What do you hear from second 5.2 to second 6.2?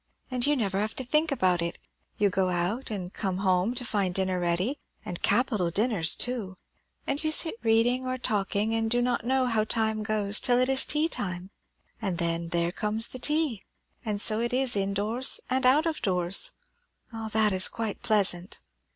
capital dinners